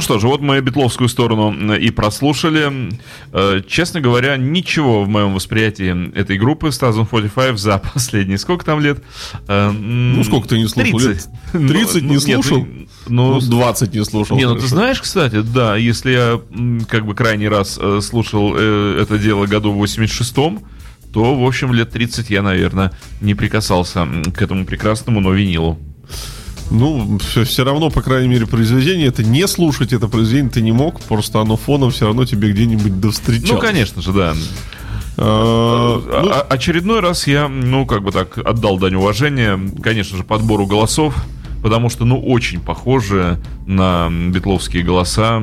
[0.06, 2.92] что же, вот мы битловскую сторону э, и прослушали.
[3.34, 9.04] Э, Честно говоря, ничего в моем восприятии этой группы 1045 за последние сколько там лет?
[9.48, 11.00] Ну, сколько ты не слушал?
[11.00, 11.30] 30.
[11.54, 12.68] Лет 30 не слушал?
[13.08, 14.38] Ну, Ну, 20 не слушал.
[14.38, 16.42] не, ну ты знаешь, кстати, да, если я
[16.88, 20.60] как бы крайний раз э, слушал э, это дело году в 86-м,
[21.14, 22.92] то, в общем, лет 30 я, наверное,
[23.22, 25.80] не прикасался к этому прекрасному, но винилу.
[26.72, 31.00] Ну, все, равно, по крайней мере, произведение это не слушать это произведение ты не мог,
[31.02, 33.52] просто оно фоном все равно тебе где-нибудь довстречалось.
[33.52, 34.34] Ну, конечно же, да.
[35.18, 40.24] А, ну, А- очередной раз я, ну, как бы так, отдал дань уважения, конечно же,
[40.24, 41.16] подбору голосов,
[41.62, 45.42] потому что, ну, очень похожи на битловские голоса.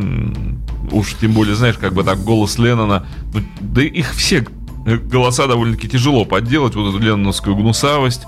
[0.91, 4.45] Уж тем более, знаешь, как бы так, голос Леннона, ну, да их все
[4.85, 8.23] э, голоса довольно-таки тяжело подделать, вот эту ленноновскую гнусавость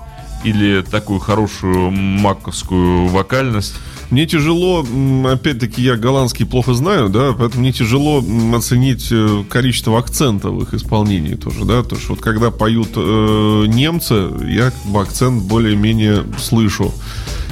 [0.45, 3.75] или такую хорошую маковскую вокальность.
[4.11, 4.85] Мне тяжело,
[5.25, 8.23] опять-таки, я голландский плохо знаю, да, поэтому мне тяжело
[8.55, 14.29] оценить э, количество акцентов их исполнении тоже, да, потому что вот когда поют э, немцы,
[14.47, 16.93] я как бы акцент более-менее слышу.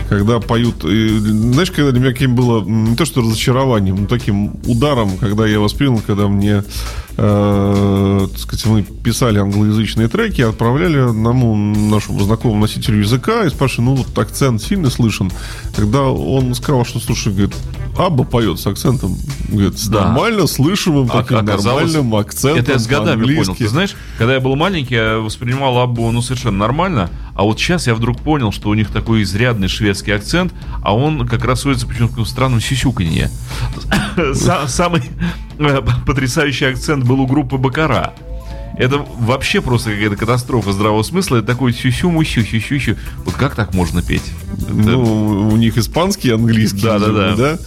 [0.09, 4.55] Когда поют, и, знаешь, когда для меня каким было не то что разочарованием, но таким
[4.65, 6.63] ударом, когда я воспринял, когда мне,
[7.17, 13.85] э, так сказать, мы писали англоязычные треки, отправляли одному нашему знакомому носителю языка и спрашивали,
[13.85, 15.31] ну вот акцент сильно слышен.
[15.75, 17.55] Когда он сказал, что, слушай, говорит,
[17.97, 19.15] Абба поет с акцентом,
[19.49, 20.05] говорит, с Да.
[20.05, 23.55] нормально слышимым А- таким нормальным акцентом Это я с годами понял.
[23.55, 27.09] Ты знаешь, когда я был маленький, я воспринимал Аббу, ну, совершенно нормально.
[27.35, 31.27] А вот сейчас я вдруг понял, что у них такой изрядный шведский акцент, а он
[31.27, 33.29] как раз сводится почему-то к странному сюсюканье.
[34.17, 35.03] Са- Самый
[35.59, 38.13] э, потрясающий акцент был у группы Бакара.
[38.77, 41.37] Это вообще просто какая-то катастрофа здравого смысла.
[41.37, 42.95] Это такой сюсю-мусю, сюсю-сю.
[43.25, 44.23] Вот как так можно петь?
[44.53, 46.81] Это- Ну, у них испанский, английский.
[46.81, 47.57] Да, да, видимо, да.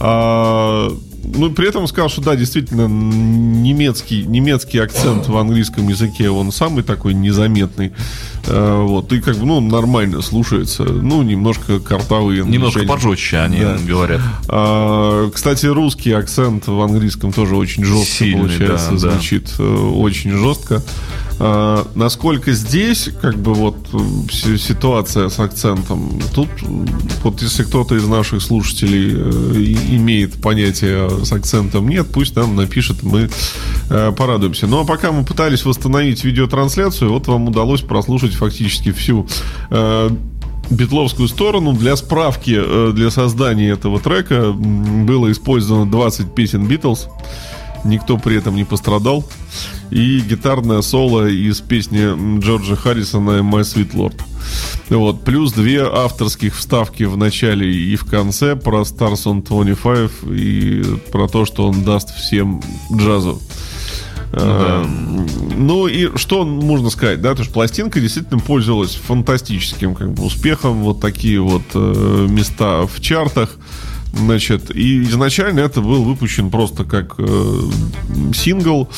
[0.00, 6.52] А, ну, при этом сказал, что да, действительно, немецкий, немецкий акцент в английском языке, он
[6.52, 7.92] самый такой незаметный.
[8.46, 10.84] А, вот, и как бы, ну, нормально слушается.
[10.84, 12.44] Ну, немножко картавые.
[12.44, 13.76] Немножко пожестче они Да.
[13.86, 14.20] говорят.
[14.48, 19.10] А, кстати, русский акцент в английском тоже очень жестко Сильный, получается, да, да.
[19.12, 20.82] звучит э, очень жестко.
[21.40, 23.98] А, насколько здесь, как бы вот э,
[24.30, 26.48] си- ситуация с акцентом, тут
[27.22, 33.04] вот если кто-то из наших слушателей э, имеет понятие с акцентом нет, пусть нам напишет,
[33.04, 33.30] мы
[33.88, 34.66] э, порадуемся.
[34.66, 39.26] Ну а пока мы пытались восстановить видеотрансляцию, вот вам удалось прослушать фактически всю
[40.70, 41.72] битловскую сторону.
[41.72, 42.60] Для справки,
[42.92, 47.08] для создания этого трека было использовано 20 песен Битлз.
[47.88, 49.24] Никто при этом не пострадал.
[49.90, 54.20] И гитарное соло из песни Джорджа Харрисона «My Sweet Lord».
[54.90, 55.24] Вот.
[55.24, 61.28] Плюс две авторских вставки в начале и в конце про Stars on 25 и про
[61.28, 62.62] то, что он даст всем
[62.92, 63.40] джазу.
[64.32, 64.84] Э,
[65.56, 70.82] Ну и что можно сказать, да, то что пластинка действительно пользовалась фантастическим как бы, успехом,
[70.82, 73.56] вот такие вот э, места в чартах.
[74.12, 77.60] Значит, и изначально это был выпущен просто как э,
[78.34, 78.88] сингл.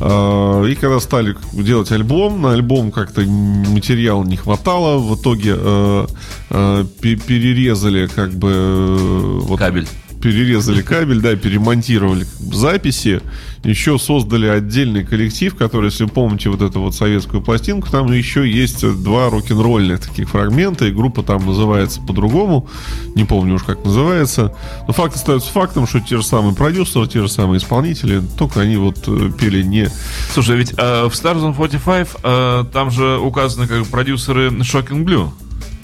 [0.00, 4.98] Э, и когда стали делать альбом, на альбом как-то материала не хватало.
[4.98, 6.06] В итоге э,
[6.50, 9.88] э, пе- перерезали как бы э, вот Кабель.
[10.20, 13.20] Перерезали кабель, да, перемонтировали записи,
[13.64, 18.80] еще создали отдельный коллектив, который, если помните вот эту вот советскую пластинку, там еще есть
[19.02, 22.68] два рок-н-ролльных таких фрагмента, и группа там называется по-другому,
[23.14, 24.54] не помню уж как называется,
[24.86, 28.76] но факт остается фактом, что те же самые продюсеры, те же самые исполнители, только они
[28.76, 29.88] вот э, пели не...
[30.32, 35.30] Слушай, ведь э, в Stars on 45 э, там же указаны как продюсеры Shocking Blue.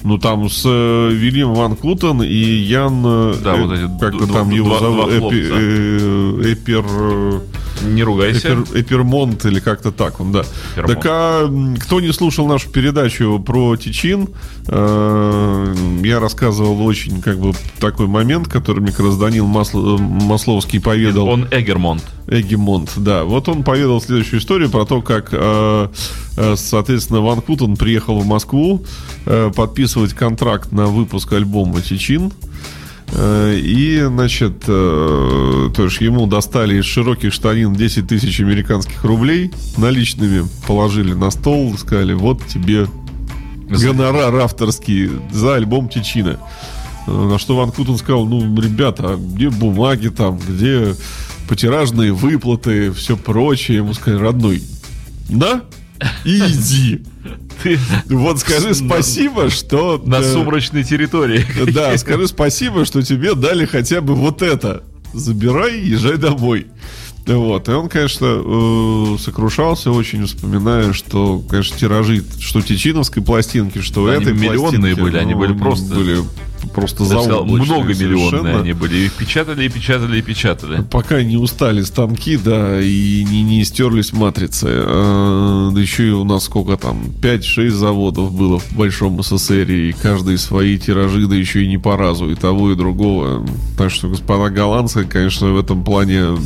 [0.05, 3.03] Ну, там с э, Вильям Ван Клутен и Ян...
[3.07, 5.11] э, Да, э, вот эти Как-то там два- его зовут...
[5.11, 6.85] Эпи- э, Эпер...
[7.85, 8.49] э, Не ругайся.
[8.49, 10.45] Эпер- Эпермонт или как-то так он, да.
[10.75, 10.95] Эпермонт.
[10.97, 14.29] Так а кто не слушал нашу передачу про Тичин,
[14.69, 15.75] э,
[16.05, 21.29] я рассказывал очень как бы такой момент, который мне как раз Данил Масло- Масловский поведал.
[21.29, 22.03] Он Эгермонт.
[22.27, 23.25] Эгемонт, да.
[23.25, 25.89] Вот он поведал следующую историю про то, как, э,
[26.37, 28.85] э, соответственно, Ван Кутен приехал в Москву
[29.27, 32.33] э, подписывать контракт на выпуск альбома Тичин.
[33.15, 39.53] Э, И, значит, э, то есть ему достали из широких штанин 10 тысяч американских рублей
[39.77, 42.87] наличными, положили на стол, сказали, вот тебе
[43.69, 46.39] гонорар авторский за альбом Тичина.
[47.07, 50.95] Э, На что Ван Кутен сказал, ну, ребята, а где бумаги там, где
[51.49, 53.79] потиражные выплаты, все прочее.
[53.79, 54.63] Ему сказали, родной,
[55.29, 55.63] да?
[56.25, 57.03] Иди.
[57.63, 57.79] Ты
[58.09, 60.03] Вот скажи спасибо, что...
[60.05, 61.45] на сумрачной территории.
[61.73, 64.83] Да, скажи спасибо, что тебе дали хотя бы вот это.
[65.13, 66.67] забирай, езжай домой.
[67.27, 74.07] Вот, и он, конечно, э, сокрушался очень, вспоминая, что, конечно, тиражи, что тичиновской пластинки, что
[74.07, 74.59] Они этой миллионные
[74.95, 76.19] пластинки, были, они ну, были просто- были
[76.75, 78.61] просто заоблачные многомиллионные совершенно.
[78.61, 78.97] они были.
[78.97, 80.83] Их печатали и печатали и печатали.
[80.91, 84.67] Пока не устали станки, да, и не, не стерлись матрицы.
[84.71, 89.93] А, Да еще и у нас сколько там, 5-6 заводов было в Большом СССР, и
[89.93, 93.47] каждый свои тиражи, да еще и не по разу, и того, и другого.
[93.77, 96.37] Так что господа голландцы, конечно, в этом плане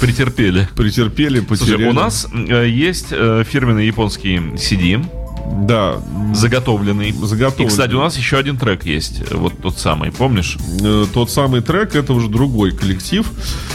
[0.00, 0.68] Претерпели.
[0.76, 1.70] претерпели, потеряли.
[1.76, 5.04] Слушай, у нас э, есть э, фирменный японский CD,
[5.66, 6.02] Да,
[6.34, 7.12] заготовленный.
[7.12, 7.66] Заготовленный.
[7.66, 10.56] И, кстати, у нас еще один трек есть, вот тот самый, помнишь?
[10.82, 13.26] э, тот самый трек, это уже другой коллектив.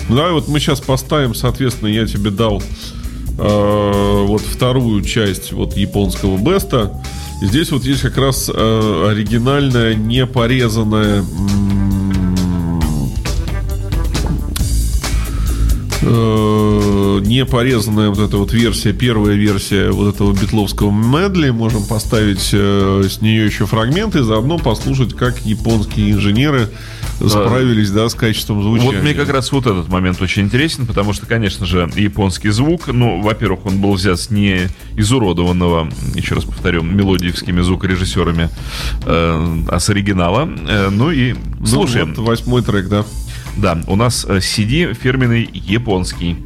[0.10, 2.62] Ну, давай вот мы сейчас поставим, соответственно, я тебе дал
[3.38, 7.02] э, вот вторую часть вот японского беста.
[7.42, 10.26] Здесь вот есть как раз э, оригинальная, не
[16.10, 21.50] э, не порезанная вот эта вот версия, первая версия вот этого битловского медли.
[21.52, 26.70] Можем поставить э, с нее еще фрагменты и заодно послушать, как японские инженеры
[27.28, 28.92] справились, да, с качеством звучания.
[28.94, 32.88] Вот мне как раз вот этот момент очень интересен, потому что, конечно же, японский звук,
[32.88, 38.50] ну, во-первых, он был взят с не изуродованного, еще раз повторю, мелодиевскими звукорежиссерами,
[39.06, 40.50] э, а с оригинала.
[40.68, 42.14] Э, ну и Ну, слушаем.
[42.16, 43.04] вот восьмой трек, да.
[43.58, 46.38] Да, у нас э, CD фирменный японский.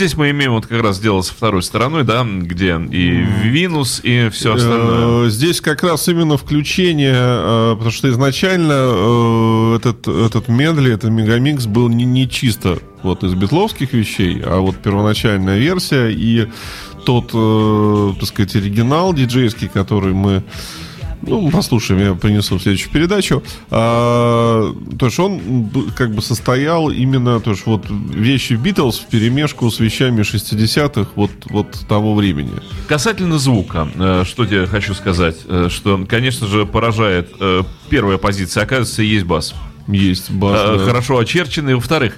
[0.00, 4.30] Здесь мы имеем вот как раз дело со второй стороной, да, где и Винус, и
[4.30, 5.26] все остальное.
[5.26, 11.10] Э, Здесь как раз именно включение, э, потому что изначально э, этот, этот медли, этот
[11.10, 16.48] мегамикс был не, не чисто вот из битловских вещей, а вот первоначальная версия и
[17.04, 17.32] тот,
[18.18, 20.42] так сказать, оригинал диджейский, который мы
[21.22, 23.42] Ну, послушаем, я принесу в следующую передачу.
[23.70, 29.70] А, то есть он как бы состоял именно, то есть вот вещи Битлз в перемешку
[29.70, 32.52] с вещами 60-х вот, вот того времени.
[32.88, 38.62] Касательно звука, э, что тебе хочу сказать, э, что, конечно же, поражает э, первая позиция,
[38.62, 39.54] оказывается, есть бас.
[39.88, 40.78] Есть бас.
[40.78, 40.84] Да.
[40.86, 41.74] Хорошо очерченный.
[41.74, 42.16] Во-вторых,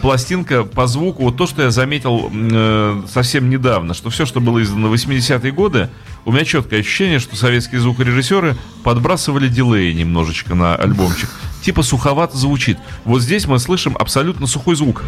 [0.00, 4.62] пластинка по звуку, вот то, что я заметил э, совсем недавно, что все, что было
[4.62, 5.88] издано в 80-е годы,
[6.24, 11.28] у меня четкое ощущение, что советские звукорежиссеры подбрасывали дилеи немножечко на альбомчик.
[11.62, 12.78] Типа суховато звучит.
[13.04, 15.02] Вот здесь мы слышим абсолютно сухой звук.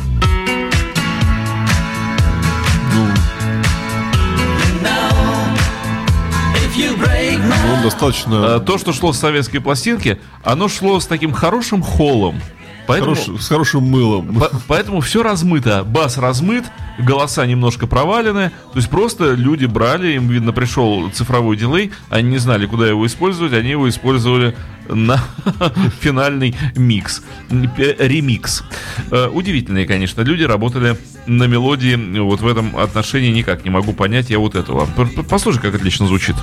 [6.77, 11.83] My Он достаточно Э, То, что шло с советской пластинки, оно шло с таким хорошим
[11.83, 12.41] холлом.
[12.87, 14.35] Поэтому, хорош- с хорошим мылом.
[14.35, 15.85] по- поэтому все размыто.
[15.85, 16.65] Бас размыт,
[16.99, 18.51] голоса немножко провалены.
[18.73, 23.07] То есть просто люди брали, им, видно, пришел цифровой дилей, они не знали, куда его
[23.07, 24.57] использовать, они его использовали
[24.89, 25.19] на
[26.01, 28.63] финальный микс, э, ремикс.
[29.11, 31.97] Э, Удивительные, конечно, люди работали на мелодии.
[32.21, 34.87] Вот в этом отношении никак не могу понять я вот этого.
[35.29, 36.37] Послушай, как отлично звучит.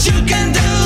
[0.00, 0.79] the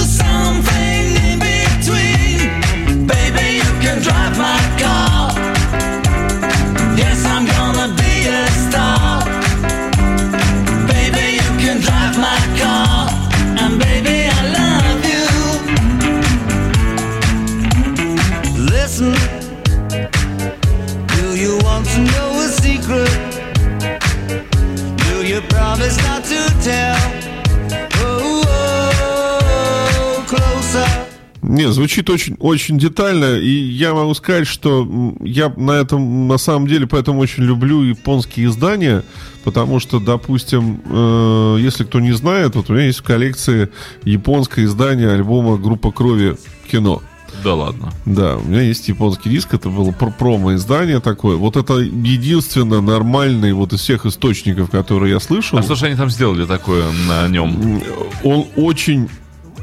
[31.55, 36.66] Не, звучит очень, очень детально, и я могу сказать, что я на этом, на самом
[36.66, 39.05] деле, поэтому очень люблю японские издания,
[39.44, 43.68] потому что, допустим, э, если кто не знает, вот у меня есть в коллекции
[44.02, 46.36] японское издание альбома «Группа крови.
[46.70, 47.02] Кино».
[47.44, 47.92] Да ладно.
[48.07, 51.36] Да, у меня есть японский диск, это было про- промо-издание такое.
[51.36, 55.59] Вот это единственно нормальный вот из всех источников, которые я слышал.
[55.59, 57.82] А что же они там сделали такое на нем?
[58.22, 59.09] Он очень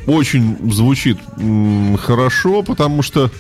[0.08, 1.18] очень звучит
[2.04, 3.32] хорошо, потому что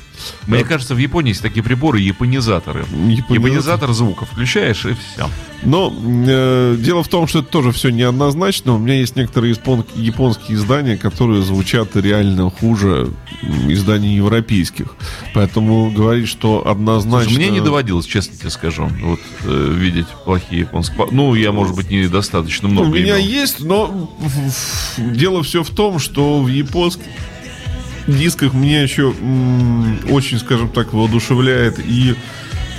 [0.47, 2.81] Мне кажется, в Японии есть такие приборы, японизаторы.
[2.81, 3.35] Японизатор.
[3.35, 5.29] Японизатор звука включаешь и все.
[5.63, 5.93] Но
[6.27, 8.73] э, дело в том, что это тоже все неоднозначно.
[8.75, 13.11] У меня есть некоторые испон- японские издания, которые звучат реально хуже
[13.67, 14.95] изданий европейских.
[15.33, 17.35] Поэтому говорить, что однозначно...
[17.35, 21.07] Мне не доводилось, честно тебе скажу, вот э, видеть плохие японские.
[21.11, 22.87] Ну, я, может быть, недостаточно много.
[22.87, 23.27] У меня имел.
[23.27, 24.11] есть, но
[24.97, 27.05] дело все в том, что в японских
[28.07, 29.13] дисках меня еще
[30.09, 31.79] очень, скажем так, воодушевляет.
[31.79, 32.15] И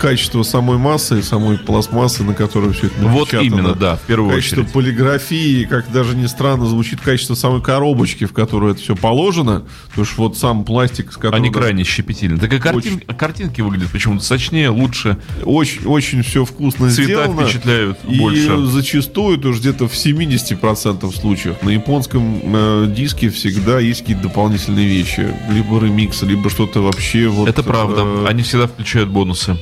[0.01, 3.47] качество самой массы, самой пластмассы, на которой все это Вот напечатано.
[3.47, 4.72] именно, да, в первую Качество очередь.
[4.72, 9.64] полиграфии, как даже ни странно звучит качество самой коробочки, в которую это все положено.
[9.88, 11.34] Потому что вот сам пластик, с которым...
[11.36, 12.38] Они крайне щепетильны.
[12.38, 15.18] Так и картин- картинки выглядят почему-то сочнее, лучше.
[15.45, 17.43] Очень, очень все вкусно Цвета сделано.
[17.45, 18.66] впечатляют и больше.
[18.66, 25.28] зачастую, тоже где-то в 70% случаев на японском э, диске всегда есть какие-то дополнительные вещи.
[25.51, 27.49] Либо ремиксы, либо что-то вообще вот...
[27.49, 28.03] Это правда.
[28.05, 29.57] э, Они всегда включают бонусы.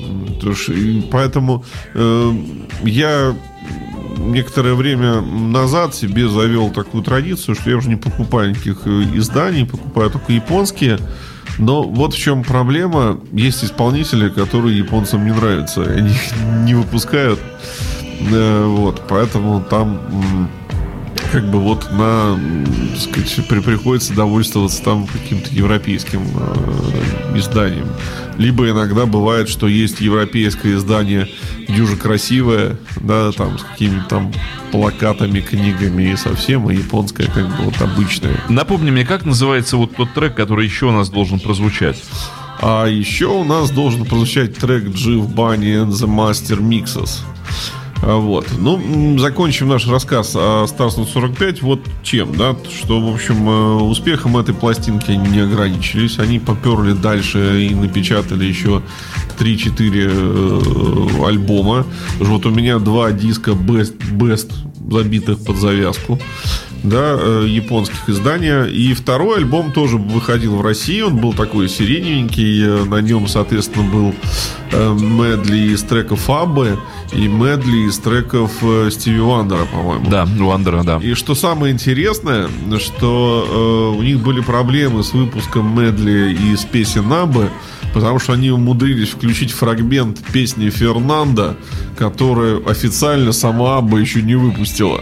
[1.10, 1.64] Поэтому
[1.94, 2.32] э,
[2.84, 3.34] я
[4.18, 9.66] некоторое время назад себе завел такую традицию, что я уже не покупаю никаких э, изданий,
[9.66, 10.98] покупаю только японские.
[11.58, 13.20] Но вот в чем проблема.
[13.32, 15.82] Есть исполнители, которые японцам не нравятся.
[15.82, 17.40] Они их не выпускают.
[18.32, 20.48] Э, Вот, поэтому там
[21.32, 22.38] как бы вот на,
[22.98, 27.88] сказать, при, приходится довольствоваться там каким-то европейским э, изданием.
[28.36, 31.28] Либо иногда бывает, что есть европейское издание
[31.68, 34.32] дюже красивое, да, там с какими-то там
[34.72, 38.36] плакатами, книгами и совсем, а японское как бы вот обычное.
[38.48, 42.02] Напомни мне, как называется вот тот трек, который еще у нас должен прозвучать?
[42.62, 47.20] А еще у нас должен прозвучать трек Jive Bunny and the Master Mixes.
[48.02, 48.46] А Вот.
[48.58, 54.38] Ну, закончим наш рассказ о Stars 45 вот чем, да, что, в общем, э, успехом
[54.38, 56.18] этой пластинки они не ограничились.
[56.18, 58.82] Они поперли дальше и напечатали еще
[59.38, 61.84] 3-4 э, альбома.
[62.18, 64.50] Вот у меня два диска Best, Best
[64.90, 66.18] забитых под завязку
[66.82, 68.64] да, э, японских издания.
[68.64, 71.02] И второй альбом тоже выходил в России.
[71.02, 72.86] Он был такой сиреневенький.
[72.86, 74.14] На нем, соответственно, был
[74.72, 76.78] medley из треков Аббы.
[77.12, 80.06] И medley из треков э, Стиви Вандера, по-моему.
[80.08, 80.98] Да, Вандера, да.
[81.02, 82.48] И что самое интересное,
[82.78, 87.50] что э, у них были проблемы с выпуском medley из песен Аббы,
[87.92, 91.56] потому что они умудрились включить фрагмент песни Фернанда,
[91.98, 95.00] которую официально сама Абба еще не выпустила.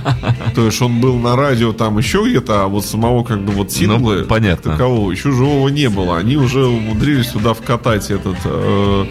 [0.54, 3.70] То есть он был на радио там еще где-то, а вот самого как бы вот
[3.70, 4.72] сингла Ну, понятно.
[4.72, 6.16] такового еще живого не было.
[6.16, 9.04] Они уже умудрились туда вкатать этот э,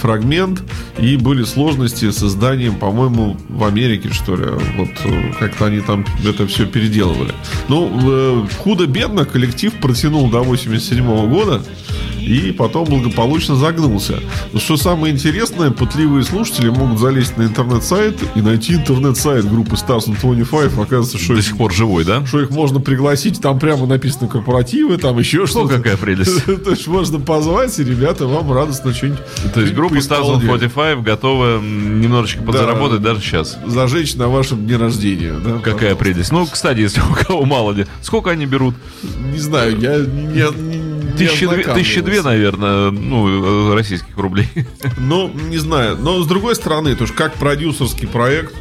[0.00, 0.62] фрагмент,
[0.98, 4.46] и были сложности с изданием, по-моему, в Америке, что ли.
[4.76, 7.32] Вот э, как-то они там это все переделывали.
[7.68, 11.62] Ну, э, худо-бедно коллектив протянул до 87 года,
[12.30, 14.20] и потом благополучно загнулся.
[14.52, 20.06] Но что самое интересное, пытливые слушатели могут залезть на интернет-сайт и найти интернет-сайт группы Stars
[20.08, 20.78] on 25.
[20.78, 22.24] Оказывается, что До их сих пор живой, да?
[22.26, 25.76] что их можно пригласить, там прямо написано корпоративы, там еще Ну, что-то.
[25.76, 26.44] какая прелесть.
[26.64, 29.20] То есть можно позвать, и ребята вам радостно что-нибудь
[29.54, 30.72] То есть группа Stars on поисполняют.
[30.72, 33.58] 45 готова немножечко подзаработать даже сейчас.
[33.66, 35.34] Зажечь на вашем дне рождения.
[35.44, 36.32] Да, Какая прелесть.
[36.32, 37.74] Ну, кстати, если у кого мало.
[38.02, 38.74] Сколько они берут?
[39.32, 44.48] Не знаю, я не Тысячи две, тысячи две, наверное, ну, э, российских рублей.
[44.98, 45.96] Ну, не знаю.
[45.96, 48.54] Но с другой стороны, то есть как продюсерский проект,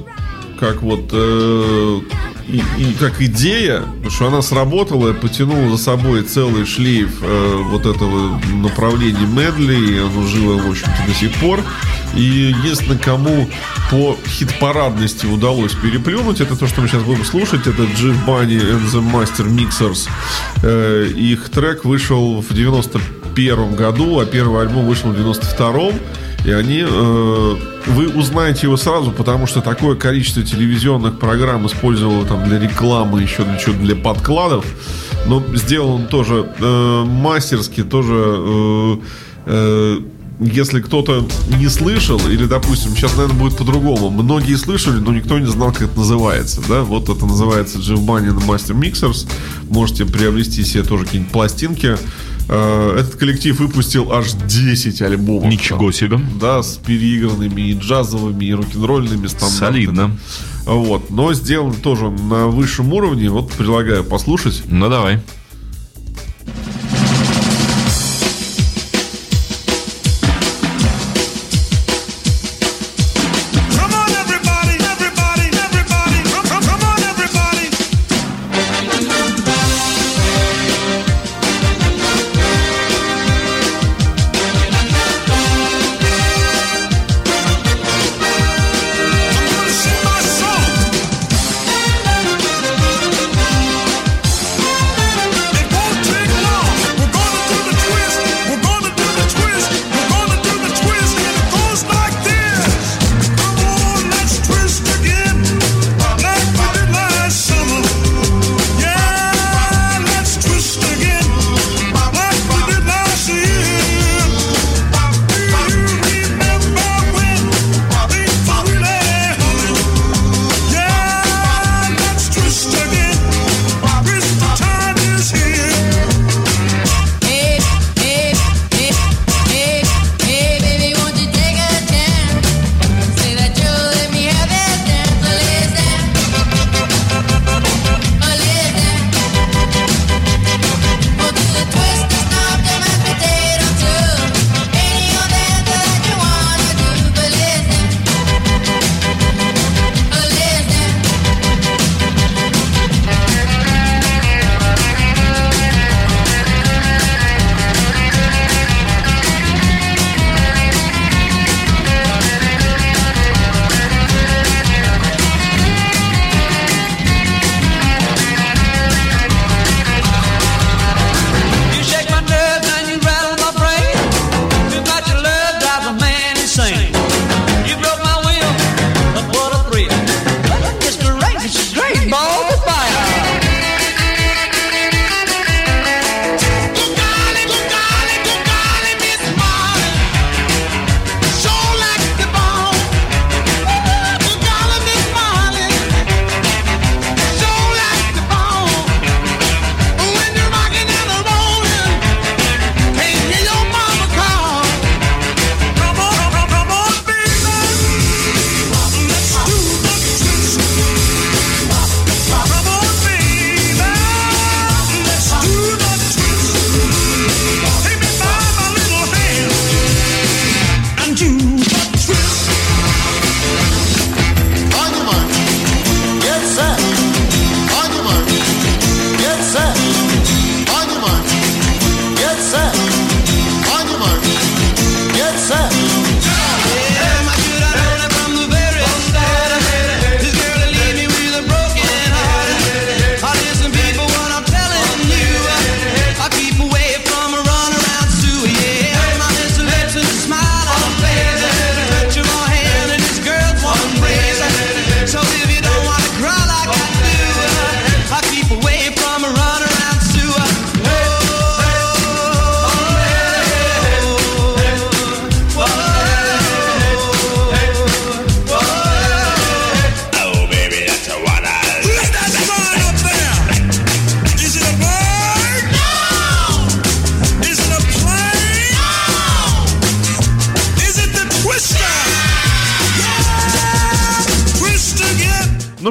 [0.59, 1.99] как вот э,
[2.47, 8.41] и, и как идея, что она сработала, потянула за собой целый шлейф э, вот этого
[8.55, 11.61] направления медли, и оно живо, в общем-то, до сих пор.
[12.15, 13.47] И единственное, кому
[13.91, 18.85] по хит-парадности удалось переплюнуть, это то, что мы сейчас будем слушать, это Джиф Банни and
[18.91, 20.09] the Master Mixers.
[20.63, 25.91] Э, их трек вышел в 91 году, а первый альбом вышел в 92
[26.45, 27.55] и они, э,
[27.87, 33.43] вы узнаете его сразу, потому что такое количество телевизионных программ использовало там для рекламы, еще
[33.43, 34.65] для чего для подкладов.
[35.27, 38.97] Но сделал он тоже э, мастерски, тоже э,
[39.45, 39.99] э,
[40.39, 41.27] если кто-то
[41.57, 44.09] не слышал, или, допустим, сейчас, наверное, будет по-другому.
[44.09, 46.61] Многие слышали, но никто не знал, как это называется.
[46.67, 46.83] Да?
[46.83, 49.29] Вот это называется and the Master Mixers.
[49.69, 51.97] Можете приобрести себе тоже какие-нибудь пластинки.
[52.49, 55.49] Э, Этот коллектив выпустил аж 10 альбомов.
[55.51, 56.19] Ничего себе.
[56.41, 59.85] Да, с переигранными и джазовыми, и рок-н-ролльными стандартами.
[59.85, 60.17] Солидно.
[60.65, 61.09] Вот.
[61.11, 63.29] Но сделан тоже на высшем уровне.
[63.29, 64.63] Вот предлагаю послушать.
[64.67, 65.19] Ну, давай.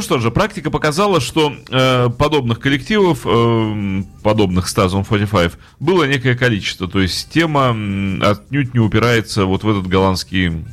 [0.08, 6.88] Что же, практика показала, что э, подобных коллективов, э, подобных Stazon 45, было некое количество.
[6.88, 7.76] То есть тема
[8.22, 10.64] отнюдь не упирается вот в этот голландский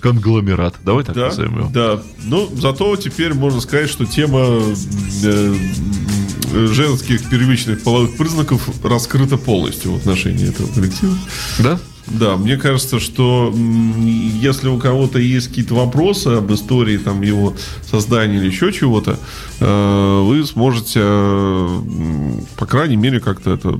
[0.00, 0.74] конгломерат.
[0.84, 1.70] Давай так Да, назовем его.
[1.72, 2.02] да.
[2.24, 4.60] Ну, зато теперь можно сказать, что тема
[5.24, 5.54] э,
[6.52, 11.14] женских первичных половых признаков раскрыта полностью в отношении этого коллектива.
[11.60, 11.78] Да?
[12.06, 17.54] Да, мне кажется, что если у кого-то есть какие-то вопросы об истории там его
[17.90, 19.18] создания или еще чего-то,
[19.60, 21.80] э, вы сможете, э,
[22.56, 23.78] по крайней мере, как-то это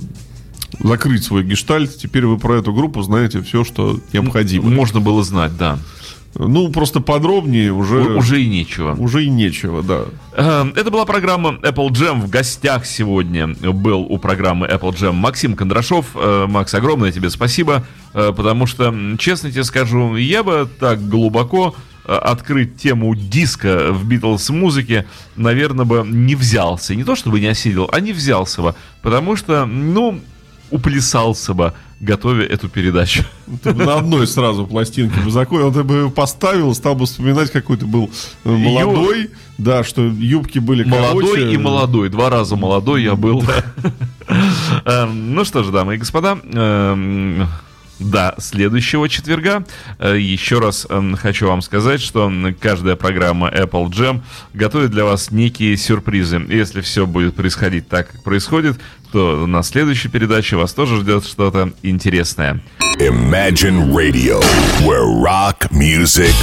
[0.81, 1.97] закрыть свой гештальт.
[1.97, 4.71] Теперь вы про эту группу знаете все, что необходимо.
[4.71, 5.79] Можно было знать, да.
[6.37, 8.95] Ну, просто подробнее уже, У- Уже и нечего.
[8.99, 10.01] уже и нечего, да.
[10.33, 12.21] Э, Это была программа Apple Jam.
[12.21, 16.07] В гостях сегодня был у программы Apple Jam Максим Кондрашов.
[16.17, 21.75] Э, Макс, огромное тебе спасибо, э, потому что, честно тебе скажу, я бы так глубоко
[22.07, 25.07] э, открыть тему диска в Битлз музыке,
[25.37, 26.95] наверное, бы не взялся.
[26.97, 30.21] Не то чтобы не осилил, а не взялся бы, потому что, ну,
[30.71, 33.25] уплясался бы, готовя эту передачу.
[33.63, 37.77] Ты бы на одной сразу пластинке бы закончил, ты бы поставил, стал бы вспоминать, какой
[37.77, 38.11] ты был
[38.45, 41.53] э, молодой, да, что юбки были Молодой короче.
[41.53, 42.09] и молодой.
[42.09, 43.43] Два раза молодой я был.
[44.85, 47.47] Эм, Ну что ж, дамы и господа, эм,
[47.99, 49.65] до следующего четверга.
[49.99, 54.23] Э, Еще раз эм, хочу вам сказать, что каждая программа Apple Jam
[54.53, 56.45] готовит для вас некие сюрпризы.
[56.49, 58.81] Если все будет происходить так, как происходит,
[59.13, 62.61] то на следующей передаче вас тоже ждет что-то интересное.
[63.01, 64.41] Imagine Radio,
[64.85, 66.35] where rock music